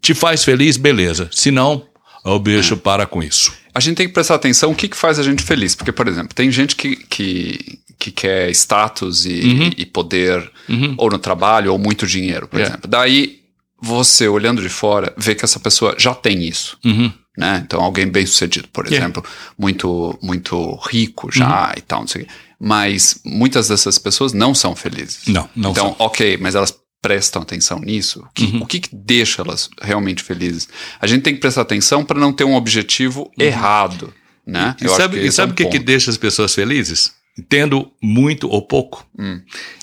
te 0.00 0.12
faz 0.12 0.44
feliz, 0.44 0.76
beleza. 0.76 1.28
Se 1.32 1.50
não, 1.50 1.86
o 2.24 2.38
bicho 2.38 2.74
é. 2.74 2.76
para 2.76 3.06
com 3.06 3.22
isso 3.22 3.62
a 3.74 3.80
gente 3.80 3.96
tem 3.96 4.06
que 4.06 4.12
prestar 4.12 4.34
atenção 4.34 4.70
o 4.70 4.74
que, 4.74 4.88
que 4.88 4.96
faz 4.96 5.18
a 5.18 5.22
gente 5.22 5.42
feliz. 5.42 5.74
Porque, 5.74 5.92
por 5.92 6.06
exemplo, 6.06 6.34
tem 6.34 6.50
gente 6.50 6.76
que, 6.76 6.96
que, 6.96 7.78
que 7.98 8.10
quer 8.10 8.50
status 8.50 9.24
e, 9.24 9.40
uhum. 9.40 9.70
e 9.76 9.86
poder, 9.86 10.50
uhum. 10.68 10.94
ou 10.98 11.10
no 11.10 11.18
trabalho, 11.18 11.72
ou 11.72 11.78
muito 11.78 12.06
dinheiro, 12.06 12.46
por 12.46 12.58
yeah. 12.58 12.74
exemplo. 12.74 12.90
Daí, 12.90 13.40
você, 13.82 14.28
olhando 14.28 14.62
de 14.62 14.68
fora, 14.68 15.12
vê 15.16 15.34
que 15.34 15.44
essa 15.44 15.58
pessoa 15.58 15.96
já 15.98 16.14
tem 16.14 16.44
isso. 16.44 16.78
Uhum. 16.84 17.12
Né? 17.36 17.62
Então, 17.64 17.80
alguém 17.80 18.06
bem 18.06 18.24
sucedido, 18.24 18.68
por 18.68 18.86
yeah. 18.86 19.04
exemplo, 19.04 19.24
muito, 19.58 20.18
muito 20.22 20.76
rico 20.88 21.32
já 21.32 21.68
uhum. 21.68 21.74
e 21.76 21.80
tal, 21.80 22.00
não 22.00 22.06
sei 22.06 22.22
o 22.22 22.24
quê. 22.26 22.30
Mas 22.60 23.20
muitas 23.24 23.68
dessas 23.68 23.98
pessoas 23.98 24.32
não 24.32 24.54
são 24.54 24.76
felizes. 24.76 25.26
Não, 25.26 25.48
não 25.56 25.72
então, 25.72 25.88
são. 25.88 25.96
ok, 25.98 26.38
mas 26.40 26.54
elas 26.54 26.72
prestam 27.00 27.42
atenção 27.42 27.80
nisso? 27.80 28.24
Que, 28.32 28.44
uhum. 28.44 28.62
O 28.62 28.66
que, 28.66 28.78
que, 28.78 28.94
deixa 28.94 29.42
elas 29.42 29.68
realmente 29.80 30.22
felizes? 30.22 30.68
A 31.00 31.06
gente 31.08 31.22
tem 31.22 31.34
que 31.34 31.40
prestar 31.40 31.62
atenção 31.62 32.04
para 32.04 32.20
não 32.20 32.32
ter 32.32 32.44
um 32.44 32.54
objetivo 32.54 33.22
uhum. 33.22 33.44
errado. 33.44 34.14
Né? 34.46 34.76
E, 34.80 34.88
sabe, 34.88 35.26
e 35.26 35.32
sabe 35.32 35.52
o 35.52 35.54
que, 35.56 35.64
é 35.64 35.66
um 35.66 35.70
que, 35.70 35.78
que 35.78 35.84
deixa 35.84 36.10
as 36.10 36.16
pessoas 36.16 36.54
felizes? 36.54 37.12
Tendo 37.48 37.90
muito 38.00 38.48
ou 38.48 38.62
pouco. 38.62 39.06
Hum. 39.18 39.40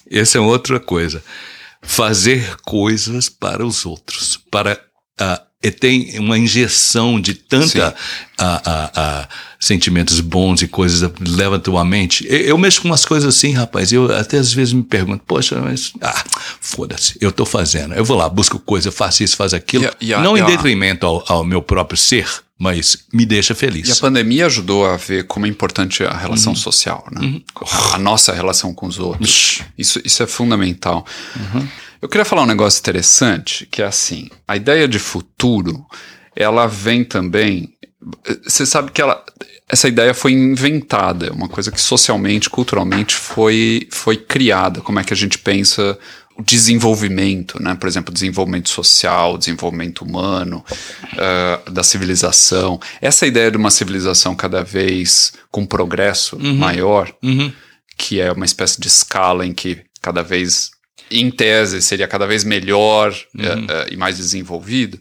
Essa 0.10 0.38
é 0.38 0.42
outra 0.42 0.80
coisa. 0.80 1.24
Fazer 1.82 2.58
coisas 2.64 3.30
para 3.30 3.66
os 3.66 3.86
outros, 3.86 4.38
para 4.52 4.80
uh, 5.20 5.50
e 5.62 5.72
tem 5.72 6.18
uma 6.20 6.38
injeção 6.38 7.20
de 7.20 7.34
tanta 7.34 7.94
a, 8.38 8.72
a, 8.72 8.92
a, 8.96 9.28
sentimentos 9.60 10.22
bons 10.22 10.62
e 10.62 10.70
coisas 10.70 11.12
leva 11.20 11.58
a 11.58 11.60
tua 11.60 11.84
mente. 11.84 12.26
Eu, 12.30 12.40
eu, 12.40 12.58
mexo 12.58 12.82
com 12.82 12.88
umas 12.88 13.04
coisas 13.04 13.36
assim, 13.36 13.52
rapaz. 13.52 13.92
Eu 13.92 14.16
até 14.16 14.38
às 14.38 14.54
vezes 14.54 14.72
me 14.72 14.84
pergunto, 14.84 15.22
poxa, 15.28 15.60
mas 15.60 15.92
ah, 16.02 16.24
foda-se, 16.62 17.18
eu 17.20 17.30
tô 17.30 17.46
fazendo. 17.46 17.94
Eu 17.94 18.06
vou 18.06 18.16
lá, 18.16 18.30
busco 18.30 18.58
coisa, 18.58 18.90
faço 18.90 19.22
isso, 19.22 19.36
faço 19.36 19.54
aquilo. 19.54 19.84
Não 20.22 20.38
em 20.38 20.46
detrimento 20.46 21.06
ao, 21.06 21.26
ao, 21.28 21.44
meu 21.44 21.62
próprio 21.62 21.98
ser, 21.98 22.30
mas 22.60 23.06
me 23.14 23.26
deixa 23.26 23.56
feliz. 23.56 23.88
E 23.88 23.92
a 23.94 23.96
pandemia 23.96 24.46
ajudou 24.48 24.86
a 24.86 24.98
ver 24.98 25.24
como 25.24 25.46
é 25.46 25.50
importante 25.50 26.04
a 26.04 26.16
relação 26.16 26.52
uhum. 26.52 26.60
social, 26.60 27.08
né? 27.10 27.22
Uhum. 27.22 27.44
A, 27.94 27.98
nossa 27.98 28.34
relação 28.34 28.74
com 28.74 28.86
os 28.86 29.00
outros. 29.00 29.62
Isso, 29.78 30.02
isso 30.04 30.22
é 30.22 30.28
fundamental. 30.28 31.06
Uhum. 31.38 31.66
Eu 32.02 32.10
queria 32.10 32.26
falar 32.26 32.44
um 32.44 32.46
negócio 32.46 32.80
interessante, 32.80 33.66
que 33.66 33.82
é 33.82 33.86
assim, 33.86 34.30
a 34.46 34.58
ideia 34.58 34.90
de 34.90 35.00
futuro, 35.00 35.86
ela 36.36 36.68
vem 36.68 37.06
também, 37.06 37.74
você 38.46 38.66
sabe 38.66 38.92
que 38.92 39.02
ela, 39.02 39.24
essa 39.70 39.88
ideia 39.88 40.14
foi 40.14 40.34
inventada, 40.34 41.32
uma 41.32 41.48
coisa 41.48 41.72
que 41.72 41.80
socialmente, 41.80 42.50
culturalmente 42.50 43.16
foi, 43.16 43.88
foi 43.90 44.18
criada, 44.18 44.82
como 44.82 45.00
é 45.00 45.04
que 45.04 45.14
a 45.14 45.18
gente 45.18 45.38
pensa 45.38 45.98
desenvolvimento, 46.44 47.62
né? 47.62 47.76
Por 47.76 47.88
exemplo, 47.88 48.14
desenvolvimento 48.14 48.70
social, 48.70 49.38
desenvolvimento 49.38 50.04
humano, 50.04 50.64
uh, 51.14 51.72
da 51.72 51.84
civilização. 51.84 52.80
Essa 53.02 53.28
ideia 53.28 53.52
de 53.52 53.58
uma 53.58 53.72
civilização 53.72 54.36
cada 54.36 54.64
vez 54.64 55.34
com 55.52 55.66
progresso 55.66 56.38
uhum. 56.38 56.56
maior, 56.56 57.14
uhum. 57.22 57.52
que 57.98 58.20
é 58.20 58.32
uma 58.32 58.46
espécie 58.46 58.80
de 58.80 58.88
escala 58.88 59.46
em 59.46 59.54
que 59.54 59.84
cada 60.02 60.22
vez 60.24 60.72
em 61.12 61.32
tese, 61.32 61.82
seria 61.82 62.08
cada 62.08 62.28
vez 62.28 62.44
melhor 62.44 63.16
uhum. 63.36 63.66
uh, 63.66 63.92
e 63.92 63.98
mais 63.98 64.18
desenvolvido. 64.18 65.00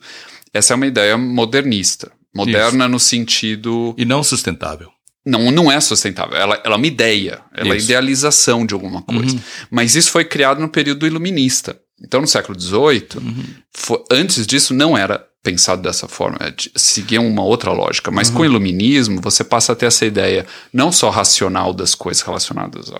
Essa 0.52 0.72
é 0.72 0.76
uma 0.76 0.86
ideia 0.86 1.16
modernista. 1.16 2.10
Moderna 2.34 2.84
Isso. 2.84 2.92
no 2.92 3.00
sentido. 3.00 3.94
E 3.98 4.04
não 4.04 4.22
sustentável. 4.22 4.90
Não, 5.26 5.50
não 5.50 5.70
é 5.70 5.78
sustentável. 5.80 6.36
Ela, 6.36 6.60
ela 6.64 6.74
é 6.74 6.78
uma 6.78 6.86
ideia. 6.86 7.42
Ela 7.54 7.76
isso. 7.76 7.84
é 7.86 7.90
idealização 7.90 8.64
de 8.64 8.74
alguma 8.74 9.02
coisa. 9.02 9.34
Uhum. 9.34 9.40
Mas 9.70 9.94
isso 9.94 10.10
foi 10.10 10.24
criado 10.24 10.60
no 10.60 10.68
período 10.68 11.06
iluminista. 11.06 11.78
Então, 12.02 12.20
no 12.20 12.26
século 12.26 12.58
XVIII, 12.58 13.08
uhum. 13.16 13.44
foi, 13.74 14.04
antes 14.10 14.46
disso, 14.46 14.72
não 14.72 14.96
era 14.96 15.26
pensado 15.42 15.82
dessa 15.82 16.06
forma, 16.06 16.38
é 16.40 16.52
seguia 16.76 17.20
uma 17.20 17.42
outra 17.42 17.72
lógica. 17.72 18.10
Mas 18.10 18.28
uhum. 18.28 18.34
com 18.34 18.42
o 18.42 18.44
iluminismo, 18.44 19.20
você 19.20 19.42
passa 19.42 19.72
a 19.72 19.76
ter 19.76 19.86
essa 19.86 20.04
ideia 20.04 20.46
não 20.72 20.92
só 20.92 21.10
racional 21.10 21.72
das 21.72 21.94
coisas 21.94 22.22
relacionadas 22.22 22.92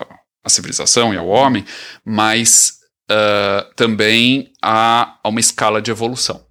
à 0.43 0.49
civilização 0.49 1.13
e 1.13 1.17
ao 1.17 1.27
homem, 1.27 1.63
mas 2.03 2.79
uh, 3.09 3.73
também 3.75 4.51
a, 4.61 5.17
a, 5.23 5.29
uma 5.29 5.39
escala 5.39 5.81
de 5.81 5.91
evolução. 5.91 6.43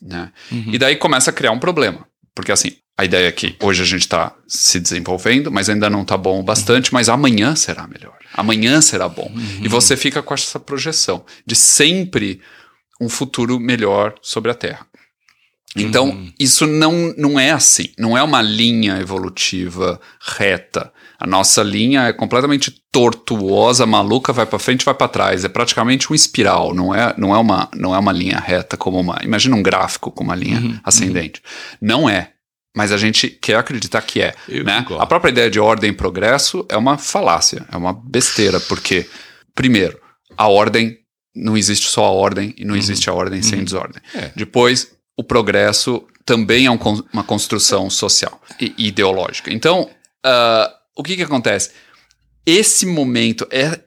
Né? 0.00 0.32
Uhum. 0.50 0.72
E 0.72 0.78
daí 0.78 0.96
começa 0.96 1.30
a 1.30 1.34
criar 1.34 1.52
um 1.52 1.58
problema. 1.58 2.06
Porque 2.34 2.52
assim, 2.52 2.72
a 2.98 3.04
ideia 3.04 3.28
é 3.28 3.32
que 3.32 3.54
hoje 3.62 3.82
a 3.82 3.84
gente 3.84 4.02
está 4.02 4.34
se 4.48 4.80
desenvolvendo, 4.80 5.50
mas 5.52 5.68
ainda 5.68 5.90
não 5.90 6.02
está 6.02 6.16
bom 6.16 6.40
o 6.40 6.42
bastante, 6.42 6.94
mas 6.94 7.08
amanhã 7.08 7.54
será 7.54 7.86
melhor. 7.86 8.16
Amanhã 8.32 8.80
será 8.80 9.08
bom. 9.08 9.30
Uhum. 9.34 9.60
E 9.62 9.68
você 9.68 9.96
fica 9.96 10.22
com 10.22 10.32
essa 10.32 10.58
projeção 10.58 11.24
de 11.44 11.54
sempre 11.54 12.40
um 13.00 13.08
futuro 13.08 13.60
melhor 13.60 14.14
sobre 14.22 14.50
a 14.50 14.54
Terra. 14.54 14.86
Então, 15.76 16.08
uhum. 16.08 16.32
isso 16.38 16.66
não, 16.66 17.14
não 17.18 17.38
é 17.38 17.50
assim. 17.50 17.90
Não 17.98 18.16
é 18.16 18.22
uma 18.22 18.40
linha 18.40 18.98
evolutiva 18.98 20.00
reta. 20.38 20.90
A 21.18 21.26
nossa 21.26 21.62
linha 21.62 22.04
é 22.04 22.12
completamente 22.14 22.82
tortuosa, 22.90 23.84
maluca, 23.84 24.32
vai 24.32 24.46
para 24.46 24.58
frente, 24.58 24.84
vai 24.84 24.94
para 24.94 25.08
trás. 25.08 25.44
É 25.44 25.48
praticamente 25.48 26.10
um 26.10 26.14
espiral, 26.14 26.74
não 26.74 26.94
é, 26.94 27.14
não 27.18 27.34
é 27.34 27.38
uma 27.38 27.68
não 27.74 27.94
é 27.94 27.98
uma 27.98 28.12
linha 28.12 28.38
reta 28.38 28.76
como 28.76 28.98
uma, 28.98 29.18
imagina 29.22 29.56
um 29.56 29.62
gráfico 29.62 30.10
com 30.10 30.24
uma 30.24 30.34
linha 30.34 30.60
uhum, 30.60 30.80
ascendente. 30.82 31.42
Uhum. 31.42 31.88
Não 31.88 32.08
é. 32.08 32.32
Mas 32.76 32.92
a 32.92 32.98
gente 32.98 33.30
quer 33.30 33.56
acreditar 33.56 34.02
que 34.02 34.20
é, 34.20 34.34
né? 34.62 34.84
A 34.98 35.06
própria 35.06 35.30
ideia 35.30 35.50
de 35.50 35.58
ordem 35.58 35.90
e 35.90 35.92
progresso 35.94 36.66
é 36.68 36.76
uma 36.76 36.98
falácia, 36.98 37.66
é 37.72 37.76
uma 37.76 37.94
besteira, 37.94 38.60
porque 38.60 39.08
primeiro, 39.54 39.98
a 40.36 40.46
ordem 40.46 40.98
não 41.34 41.56
existe 41.56 41.88
só 41.88 42.04
a 42.04 42.10
ordem 42.10 42.54
e 42.58 42.66
não 42.66 42.74
uhum. 42.74 42.78
existe 42.78 43.08
a 43.08 43.14
ordem 43.14 43.40
sem 43.40 43.60
uhum. 43.60 43.64
desordem. 43.64 44.02
É. 44.14 44.30
Depois, 44.36 44.92
o 45.16 45.24
progresso 45.24 46.06
também 46.26 46.66
é 46.66 46.70
um, 46.70 46.78
uma 47.10 47.24
construção 47.24 47.88
social 47.88 48.42
e 48.60 48.74
ideológica. 48.76 49.50
Então, 49.50 49.88
uh, 50.24 50.70
o 50.94 51.02
que 51.02 51.16
que 51.16 51.22
acontece? 51.22 51.70
Esse 52.44 52.84
momento 52.84 53.46
é 53.50 53.80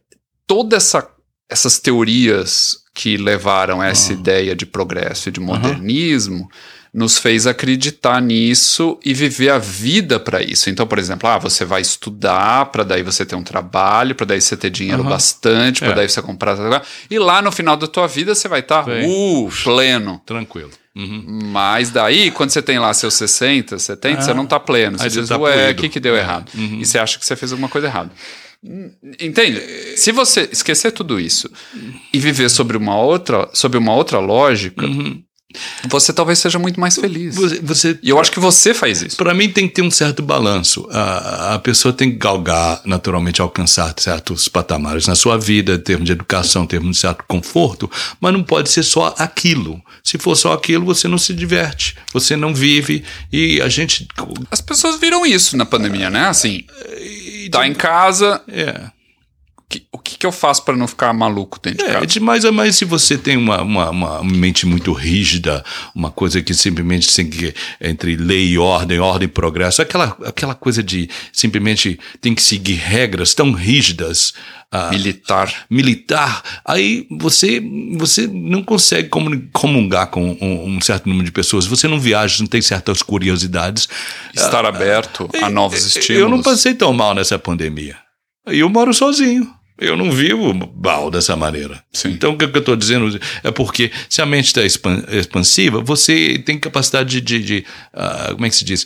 toda 0.48 0.78
essa 0.78 1.08
essas 1.52 1.80
teorias 1.80 2.78
que 2.94 3.18
levaram 3.18 3.82
a 3.82 3.88
essa 3.88 4.14
uhum. 4.14 4.20
ideia 4.20 4.56
de 4.56 4.66
progresso 4.68 5.30
e 5.30 5.32
de 5.32 5.40
modernismo 5.40 6.42
uhum. 6.42 6.50
Nos 6.94 7.18
fez 7.18 7.46
acreditar 7.46 8.22
nisso 8.22 9.00
e 9.06 9.14
viver 9.14 9.50
a 9.50 9.58
vida 9.58 10.20
para 10.20 10.42
isso. 10.42 10.70
Então, 10.70 10.88
por 10.88 10.98
exemplo, 10.98 11.30
ah, 11.30 11.38
você 11.38 11.64
vai 11.64 11.82
estudar 11.82 12.66
para 12.68 12.84
daí 12.84 13.04
você 13.04 13.26
ter 13.26 13.36
um 13.36 13.44
trabalho, 13.44 14.16
para 14.16 14.26
daí 14.26 14.42
você 14.42 14.58
ter 14.58 14.70
dinheiro 14.70 15.04
uhum. 15.04 15.10
bastante, 15.10 15.80
para 15.80 15.92
é. 15.92 15.96
daí 15.96 16.10
você 16.10 16.22
comprar 16.22 16.50
e 17.10 17.20
lá 17.20 17.42
no 17.42 17.52
final 17.52 17.78
da 17.78 17.88
tua 17.88 18.08
vida 18.08 18.34
você 18.34 18.48
vai 18.48 18.60
estar 18.60 18.84
tá, 18.84 18.92
uh, 18.92 19.50
pleno, 19.64 20.22
tranquilo. 20.26 20.72
Uhum. 20.96 21.40
Mas 21.52 21.92
daí, 21.92 22.32
quando 22.32 22.50
você 22.50 22.62
tem 22.62 22.80
lá 22.80 22.94
seus 22.94 23.14
60, 23.14 23.78
70, 23.78 24.18
ah, 24.18 24.22
você 24.22 24.34
não 24.34 24.46
tá 24.46 24.60
pleno. 24.60 24.98
Você 24.98 25.10
diz, 25.10 25.30
tá 25.30 25.38
ué, 25.38 25.72
o 25.72 25.76
que, 25.76 25.88
que 25.88 26.00
deu 26.00 26.16
é. 26.16 26.20
errado? 26.20 26.52
Uhum. 26.56 26.80
E 26.82 26.86
você 26.86 26.98
acha 26.98 27.18
que 27.18 27.26
você 27.26 27.36
fez 27.36 27.52
alguma 27.52 27.70
coisa 27.70 27.88
errada. 27.88 28.12
Entende? 29.22 29.62
Se 29.96 30.12
você 30.12 30.50
esquecer 30.52 30.92
tudo 30.92 31.20
isso 31.20 31.50
e 32.12 32.20
viver 32.20 32.50
sobre 32.50 32.76
uma 32.76 32.98
outra, 32.98 33.50
sobre 33.54 33.78
uma 33.78 33.94
outra 33.94 34.20
lógica, 34.20 34.86
uhum. 34.86 35.24
Você 35.88 36.14
talvez 36.14 36.38
seja 36.38 36.60
muito 36.60 36.80
mais 36.80 36.96
feliz. 36.96 37.36
Você, 37.36 37.60
você 37.60 38.00
e 38.04 38.10
eu 38.10 38.20
acho 38.20 38.32
que 38.32 38.40
você 38.40 38.72
faz 38.72 39.02
isso. 39.02 39.18
Para 39.18 39.34
mim 39.34 39.50
tem 39.50 39.68
que 39.68 39.74
ter 39.74 39.82
um 39.82 39.90
certo 39.90 40.22
balanço. 40.22 40.88
A, 40.92 41.56
a 41.56 41.60
pessoa 41.60 41.92
tem 41.92 42.12
que 42.12 42.18
galgar, 42.18 42.82
naturalmente, 42.86 43.42
alcançar 43.42 43.94
certos 43.98 44.48
patamares 44.48 45.08
na 45.08 45.16
sua 45.16 45.38
vida, 45.38 45.74
em 45.74 45.80
termos 45.80 46.06
de 46.06 46.12
educação, 46.12 46.64
em 46.64 46.68
termos 46.68 46.92
de 46.92 47.02
certo 47.02 47.24
conforto, 47.28 47.90
mas 48.22 48.32
não 48.32 48.44
pode 48.44 48.70
ser 48.70 48.84
só 48.84 49.16
aquilo. 49.18 49.82
Se 50.04 50.20
for 50.20 50.36
só 50.36 50.54
aquilo, 50.54 50.86
você 50.86 51.08
não 51.08 51.18
se 51.18 51.34
diverte, 51.34 51.96
você 52.14 52.36
não 52.36 52.54
vive 52.54 53.04
e 53.32 53.60
a 53.62 53.68
gente. 53.68 54.08
As 54.52 54.62
pessoas 54.62 55.00
viram 55.00 55.26
isso 55.26 55.58
na 55.58 55.66
pandemia, 55.66 56.12
né? 56.12 56.28
Assim, 56.28 56.64
tá 57.52 57.68
em 57.68 57.74
casa. 57.74 58.42
É 58.48 58.99
que, 59.70 59.86
o 59.92 60.00
que, 60.00 60.18
que, 60.18 60.26
eu 60.26 60.32
faço 60.32 60.66
para 60.66 60.76
não 60.76 60.88
ficar 60.88 61.14
maluco 61.14 61.60
dentro 61.62 61.86
é, 61.86 61.88
de 61.88 61.94
casa? 61.94 62.06
De 62.08 62.20
mais 62.20 62.44
a 62.44 62.52
mais, 62.52 62.76
se 62.76 62.86
você 62.86 63.16
tem 63.16 63.38
uma, 63.38 63.62
uma, 63.62 63.90
uma, 63.92 64.24
mente 64.24 64.66
muito 64.66 64.92
rígida, 64.92 65.64
uma 65.94 66.10
coisa 66.10 66.42
que 66.42 66.56
simplesmente 66.56 67.08
que 67.26 67.54
entre 67.80 68.16
lei 68.16 68.50
e 68.50 68.58
ordem, 68.58 69.00
ordem 69.00 69.28
e 69.28 69.32
progresso, 69.32 69.80
aquela, 69.80 70.18
aquela 70.26 70.56
coisa 70.56 70.82
de 70.82 71.08
simplesmente 71.32 72.00
tem 72.20 72.34
que 72.34 72.42
seguir 72.42 72.74
regras 72.74 73.36
tão 73.36 73.52
rígidas. 73.52 74.34
Uh, 74.74 74.90
militar. 74.90 75.66
Militar. 75.70 76.44
Aí 76.66 77.06
você, 77.12 77.62
você 77.96 78.28
não 78.28 78.64
consegue 78.64 79.10
comungar 79.54 80.08
com 80.08 80.38
um, 80.42 80.76
um, 80.76 80.82
certo 80.82 81.08
número 81.08 81.26
de 81.26 81.32
pessoas. 81.32 81.68
Você 81.68 81.88
não 81.88 82.00
viaja, 82.00 82.38
não 82.40 82.48
tem 82.48 82.62
certas 82.62 83.04
curiosidades. 83.04 83.88
Estar 84.34 84.66
uh, 84.66 84.68
aberto 84.68 85.26
uh, 85.26 85.46
a 85.46 85.50
novos 85.50 85.86
estímulos. 85.86 86.22
Eu 86.22 86.30
não 86.30 86.42
passei 86.42 86.74
tão 86.74 86.92
mal 86.92 87.14
nessa 87.14 87.38
pandemia. 87.38 87.98
E 88.48 88.60
eu 88.60 88.70
moro 88.70 88.94
sozinho. 88.94 89.59
Eu 89.80 89.96
não 89.96 90.12
vivo 90.12 90.54
mal 90.76 91.10
dessa 91.10 91.36
maneira. 91.36 91.82
Sim. 91.92 92.10
Então, 92.10 92.34
o 92.34 92.38
que 92.38 92.46
eu 92.46 92.50
estou 92.50 92.76
dizendo 92.76 93.20
é 93.44 93.52
porque 93.52 93.92
se 94.10 94.22
a 94.22 94.26
mente 94.26 94.48
está 94.48 94.62
expansiva, 94.64 95.82
você 95.82 96.42
tem 96.46 96.60
capacidade 96.60 97.22
de, 97.22 97.22
de, 97.22 97.44
de 97.44 97.66
uh, 97.94 98.34
como 98.34 98.46
é 98.46 98.50
que 98.50 98.56
se 98.56 98.66
diz? 98.66 98.86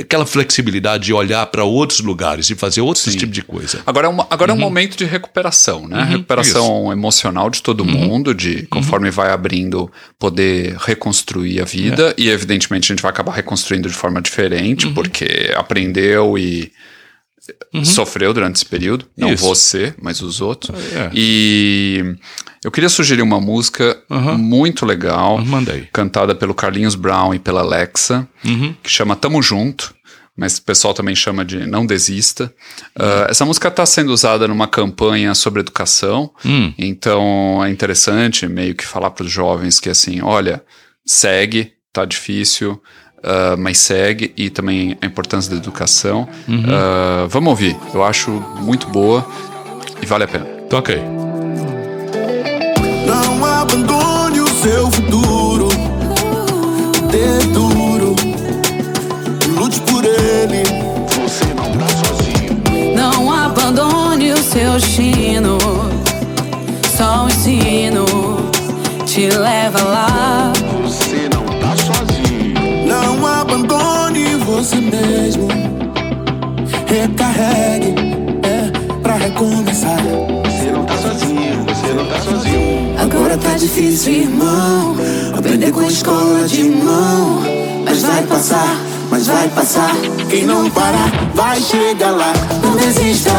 Aquela 0.00 0.26
flexibilidade 0.26 1.04
de 1.04 1.12
olhar 1.12 1.46
para 1.46 1.64
outros 1.64 2.00
lugares 2.00 2.50
e 2.50 2.54
fazer 2.54 2.80
outros 2.80 3.14
tipos 3.14 3.34
de 3.34 3.42
coisa. 3.42 3.82
Agora, 3.86 4.06
é 4.06 4.10
um, 4.10 4.20
agora 4.20 4.52
uhum. 4.52 4.58
é 4.58 4.60
um 4.60 4.64
momento 4.64 4.96
de 4.96 5.04
recuperação, 5.04 5.88
né? 5.88 6.02
Uhum. 6.02 6.08
Recuperação 6.08 6.82
Isso. 6.84 6.92
emocional 6.92 7.48
de 7.48 7.62
todo 7.62 7.82
uhum. 7.82 7.90
mundo, 7.90 8.34
de 8.34 8.56
uhum. 8.56 8.66
conforme 8.70 9.10
vai 9.10 9.30
abrindo, 9.30 9.90
poder 10.18 10.76
reconstruir 10.78 11.60
a 11.60 11.64
vida. 11.64 12.10
É. 12.10 12.14
E, 12.18 12.28
evidentemente, 12.28 12.92
a 12.92 12.94
gente 12.94 13.02
vai 13.02 13.10
acabar 13.10 13.32
reconstruindo 13.32 13.88
de 13.88 13.94
forma 13.94 14.20
diferente, 14.20 14.86
uhum. 14.86 14.94
porque 14.94 15.52
aprendeu 15.56 16.38
e 16.38 16.70
uhum. 17.72 17.84
sofreu 17.84 18.32
durante 18.32 18.56
esse 18.56 18.66
período. 18.66 19.06
Não 19.16 19.32
Isso. 19.32 19.44
você, 19.44 19.94
mas 20.00 20.20
os 20.22 20.40
outros. 20.40 20.78
É. 20.92 21.10
E 21.12 22.16
eu 22.64 22.70
queria 22.70 22.88
sugerir 22.88 23.22
uma 23.22 23.40
música 23.40 24.02
uhum. 24.08 24.38
muito 24.38 24.86
legal, 24.86 25.38
Mandei. 25.44 25.88
cantada 25.92 26.34
pelo 26.34 26.54
Carlinhos 26.54 26.94
Brown 26.94 27.34
e 27.34 27.38
pela 27.38 27.60
Alexa, 27.60 28.26
uhum. 28.44 28.74
que 28.82 28.90
chama 28.90 29.16
Tamo 29.16 29.42
Junto. 29.42 29.94
Mas 30.36 30.58
o 30.58 30.62
pessoal 30.62 30.92
também 30.92 31.14
chama 31.14 31.44
de 31.44 31.64
Não 31.64 31.86
Desista. 31.86 32.52
Uh, 32.98 33.30
essa 33.30 33.44
música 33.44 33.68
está 33.68 33.86
sendo 33.86 34.12
usada 34.12 34.48
numa 34.48 34.66
campanha 34.66 35.32
sobre 35.32 35.60
educação, 35.60 36.28
hum. 36.44 36.72
então 36.76 37.64
é 37.64 37.70
interessante 37.70 38.48
meio 38.48 38.74
que 38.74 38.84
falar 38.84 39.10
para 39.10 39.24
os 39.24 39.30
jovens 39.30 39.78
que 39.78 39.88
assim, 39.88 40.20
olha, 40.22 40.60
segue, 41.06 41.74
tá 41.92 42.04
difícil, 42.04 42.82
uh, 43.24 43.56
mas 43.58 43.78
segue 43.78 44.32
e 44.36 44.50
também 44.50 44.96
a 45.00 45.06
importância 45.06 45.50
da 45.50 45.56
educação. 45.56 46.28
Uhum. 46.46 46.60
Uh, 46.60 47.28
vamos 47.28 47.50
ouvir, 47.50 47.76
eu 47.92 48.04
acho 48.04 48.30
muito 48.60 48.86
boa 48.88 49.26
e 50.02 50.06
vale 50.06 50.24
a 50.24 50.28
pena. 50.28 50.44
Toca 50.68 50.92
aí. 50.92 51.02
Não 53.06 53.44
abandone 53.44 54.40
o 54.40 54.48
seu 54.48 54.90
futuro, 54.90 55.68
dê 57.10 57.38
duro, 57.52 58.14
lute 59.56 59.80
por 59.80 60.04
ele. 60.04 60.62
Você 61.22 61.44
não 61.54 61.70
tá 61.78 61.86
sozinho. 61.88 62.94
Não 62.94 63.32
abandone 63.32 64.32
o 64.32 64.38
seu 64.38 64.72
destino, 64.72 65.13
Recarregue, 77.04 77.94
é, 78.42 78.98
pra 79.02 79.16
recomeçar. 79.16 79.98
Você 80.46 80.70
não 80.70 80.86
tá 80.86 80.96
sozinho, 80.96 81.62
você 81.64 81.92
não 81.92 82.06
tá 82.06 82.18
sozinho. 82.18 82.98
Agora 82.98 83.36
tá 83.36 83.58
difícil, 83.58 84.12
irmão. 84.22 84.96
Aprender 85.36 85.70
com 85.70 85.80
a 85.80 85.86
escola 85.86 86.48
de 86.48 86.62
mão. 86.64 87.42
Mas 87.84 88.00
vai 88.00 88.22
passar, 88.22 88.80
mas 89.10 89.26
vai 89.26 89.46
passar. 89.50 89.94
Quem 90.30 90.46
não 90.46 90.70
parar, 90.70 91.10
vai 91.34 91.60
chegar 91.60 92.12
lá. 92.12 92.32
Não 92.62 92.74
desista, 92.74 93.32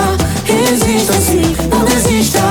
resista 0.45 1.13
sim. 1.13 1.55
Não 1.67 1.85
desista, 1.85 2.41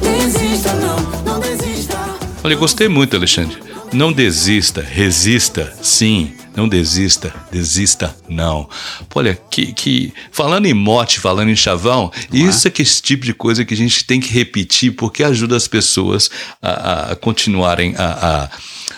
desista 0.00 0.72
não, 0.72 1.32
não 1.34 1.38
desista. 1.38 1.98
Olha, 2.42 2.56
gostei 2.56 2.88
muito, 2.88 3.14
Alexandre. 3.14 3.58
Não 3.92 4.10
desista, 4.10 4.80
resista, 4.80 5.70
sim. 5.82 6.32
Não 6.54 6.68
desista, 6.68 7.34
desista 7.50 8.14
não. 8.28 8.68
Olha, 9.14 9.38
que, 9.50 9.72
que 9.72 10.12
falando 10.30 10.66
em 10.66 10.74
mote, 10.74 11.18
falando 11.18 11.48
em 11.48 11.56
chavão, 11.56 12.12
não 12.30 12.48
isso 12.48 12.68
é? 12.68 12.70
que 12.70 12.82
esse 12.82 13.00
tipo 13.00 13.24
de 13.24 13.32
coisa 13.32 13.64
que 13.64 13.72
a 13.72 13.76
gente 13.76 14.04
tem 14.04 14.20
que 14.20 14.32
repetir 14.32 14.92
porque 14.92 15.22
ajuda 15.22 15.56
as 15.56 15.66
pessoas 15.66 16.30
a, 16.60 17.12
a 17.12 17.16
continuarem 17.16 17.94
a, 17.96 18.50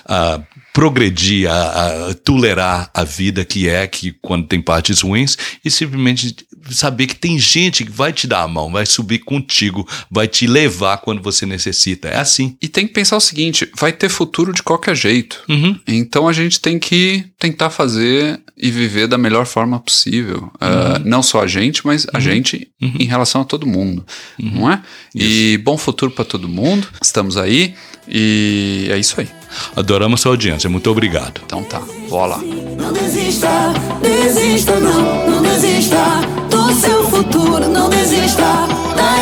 a, 0.07 0.35
a 0.35 0.41
progredir, 0.75 1.49
a, 1.49 2.09
a, 2.09 2.15
tolerar 2.15 2.91
a 2.93 3.05
vida 3.05 3.45
que 3.45 3.69
é, 3.69 3.87
que 3.87 4.13
quando 4.21 4.49
tem 4.49 4.61
partes 4.61 5.03
ruins, 5.03 5.39
e 5.65 5.71
simplesmente 5.71 6.35
saber 6.71 7.07
que 7.07 7.15
tem 7.15 7.39
gente 7.39 7.85
que 7.85 7.93
vai 7.93 8.13
te 8.13 8.27
dar 8.27 8.43
a 8.43 8.49
mão, 8.49 8.73
vai 8.73 8.85
subir 8.85 9.21
contigo, 9.21 9.89
vai 10.11 10.27
te 10.27 10.49
levar 10.49 10.99
quando 10.99 11.23
você 11.23 11.47
necessita. 11.47 12.09
É 12.09 12.19
assim. 12.19 12.57
E 12.61 12.67
tem 12.67 12.89
que 12.89 12.93
pensar 12.93 13.17
o 13.17 13.21
seguinte: 13.21 13.71
vai 13.79 13.93
ter 13.93 14.09
futuro 14.09 14.53
de 14.53 14.65
qualquer 14.65 14.97
jeito. 14.97 15.45
Uhum. 15.49 15.79
Então 15.87 16.27
a 16.27 16.33
gente 16.33 16.61
tem 16.61 16.79
que 16.79 17.25
tentar 17.39 17.71
fazer 17.71 18.41
e 18.57 18.71
viver 18.71 19.07
da 19.07 19.19
melhor 19.19 19.47
forma 19.47 19.81
possível. 19.81 20.51
Ah, 20.61 20.97
uhum. 20.99 21.03
Uh, 21.05 21.09
não 21.09 21.23
só 21.23 21.43
a 21.43 21.47
gente, 21.47 21.85
mas 21.87 22.07
a 22.13 22.19
uhum. 22.19 22.21
gente 22.21 22.69
uhum. 22.81 22.95
em 23.01 23.05
relação 23.05 23.41
a 23.41 23.45
todo 23.45 23.67
mundo. 23.67 24.05
Uhum. 24.41 24.51
Não 24.53 24.71
é? 24.71 24.81
Isso. 25.15 25.27
E 25.27 25.59
bom 25.59 25.77
futuro 25.77 26.13
para 26.13 26.25
todo 26.25 26.49
mundo. 26.49 26.87
Estamos 27.03 27.37
aí. 27.37 27.75
E 28.09 28.89
é 28.91 28.99
isso 28.99 29.21
aí. 29.21 29.29
Adoramos 29.75 30.21
sua 30.21 30.33
audiência. 30.33 30.69
Muito 30.69 30.91
obrigado. 30.91 31.41
Então 31.45 31.63
tá, 31.65 31.81
vou 32.09 32.27
lá. 32.27 32.39
Não 32.39 32.93
desista, 32.93 33.73
desista 34.03 34.79
não, 34.79 35.31
não 35.31 35.43
desista 35.43 36.21
do 36.51 36.73
seu 36.75 37.05
futuro, 37.09 37.69
não 37.69 37.89
desista 37.89 38.45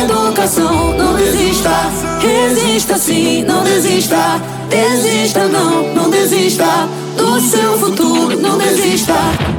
educação, 0.03 0.97
não 0.97 1.13
desista, 1.15 1.69
resista 2.19 2.97
sim, 2.97 3.43
não 3.43 3.63
desista, 3.63 4.41
desista 4.69 5.45
não, 5.47 5.93
não 5.93 6.09
desista. 6.09 6.65
Do 7.17 7.39
seu 7.39 7.77
futuro, 7.77 8.39
não 8.39 8.57
desista. 8.57 9.13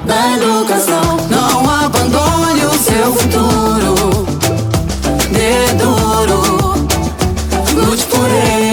Da 0.05 0.35
educação, 0.35 1.17
não 1.31 1.71
abandone 1.71 2.65
o 2.67 2.79
seu 2.79 3.15
futuro, 3.15 4.27
dê 5.31 5.73
duro, 5.79 6.75
lute 7.75 8.05
por 8.07 8.29
ele. 8.29 8.64